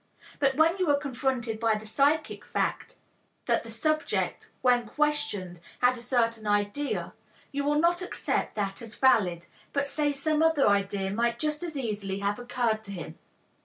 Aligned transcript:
But 0.39 0.55
when 0.55 0.77
you 0.79 0.89
are 0.89 0.97
confronted 0.97 1.59
by 1.59 1.75
the 1.75 1.85
psychic 1.85 2.43
fact 2.43 2.95
that 3.45 3.61
the 3.61 3.69
subject, 3.69 4.49
when 4.63 4.87
questioned, 4.87 5.59
had 5.77 5.95
a 5.95 6.01
certain 6.01 6.47
idea, 6.47 7.13
you 7.51 7.63
will 7.63 7.79
not 7.79 8.01
accept 8.01 8.55
that 8.55 8.81
as 8.81 8.95
valid, 8.95 9.45
but 9.73 9.85
say 9.85 10.11
some 10.11 10.41
other 10.41 10.67
idea 10.67 11.11
might 11.11 11.37
just 11.37 11.61
as 11.61 11.77
easily 11.77 12.17
have 12.17 12.39
occurred 12.39 12.83
to 12.85 12.91
him! 12.91 13.19